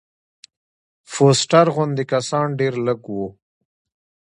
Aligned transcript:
فوسټر 1.11 1.65
غوندې 1.75 2.03
کسان 2.13 2.47
ډېر 2.59 2.73
لږ 2.85 2.99
وو. 3.13 3.27